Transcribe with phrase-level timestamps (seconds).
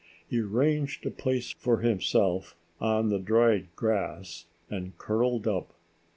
[0.27, 5.73] He arranged a place for himself on the dried grass and curled up.